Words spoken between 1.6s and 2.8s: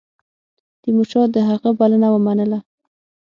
بلنه ومنله.